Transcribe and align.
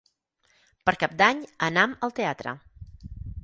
Per 0.89 0.93
Cap 1.03 1.13
d'Any 1.21 1.45
anam 1.69 1.95
al 2.09 2.17
teatre. 2.23 2.59